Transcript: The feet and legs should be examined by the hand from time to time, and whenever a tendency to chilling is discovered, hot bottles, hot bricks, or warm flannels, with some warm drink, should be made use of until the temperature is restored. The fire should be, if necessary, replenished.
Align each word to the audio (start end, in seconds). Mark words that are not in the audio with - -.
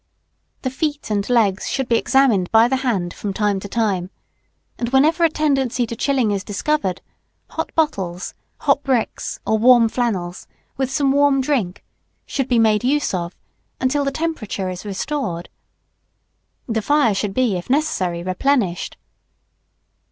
The 0.63 0.71
feet 0.71 1.11
and 1.11 1.29
legs 1.29 1.69
should 1.69 1.87
be 1.87 1.95
examined 1.95 2.51
by 2.51 2.67
the 2.67 2.77
hand 2.77 3.13
from 3.13 3.33
time 3.33 3.59
to 3.59 3.67
time, 3.67 4.09
and 4.79 4.89
whenever 4.89 5.23
a 5.23 5.29
tendency 5.29 5.85
to 5.85 5.95
chilling 5.95 6.31
is 6.31 6.43
discovered, 6.43 7.01
hot 7.49 7.71
bottles, 7.75 8.33
hot 8.61 8.81
bricks, 8.81 9.39
or 9.45 9.59
warm 9.59 9.87
flannels, 9.89 10.47
with 10.75 10.89
some 10.89 11.11
warm 11.11 11.39
drink, 11.39 11.83
should 12.25 12.47
be 12.47 12.57
made 12.57 12.83
use 12.83 13.13
of 13.13 13.35
until 13.79 14.03
the 14.03 14.09
temperature 14.11 14.71
is 14.71 14.85
restored. 14.85 15.49
The 16.67 16.81
fire 16.81 17.13
should 17.13 17.35
be, 17.35 17.55
if 17.55 17.69
necessary, 17.69 18.23
replenished. 18.23 18.97